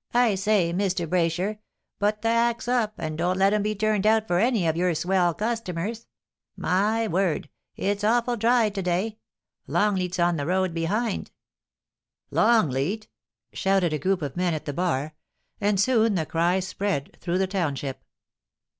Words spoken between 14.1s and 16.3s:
of men at the bar; and soon the